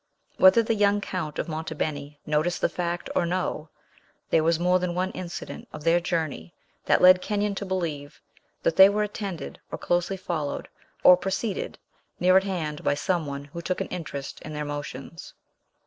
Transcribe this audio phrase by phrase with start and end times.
[0.37, 3.69] Whether the young Count of Monte Beni noticed the fact, or no,
[4.31, 8.19] there was more than one incident of their journey that led Kenyon to believe
[8.63, 10.67] that they were attended, or closely followed,
[11.03, 11.77] or preceded,
[12.19, 15.35] near at hand, by some one who took an interest in their motions.